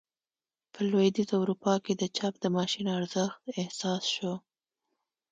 [0.73, 4.33] په لوېدیځه اروپا کې د چاپ د ماشین ارزښت احساس شو.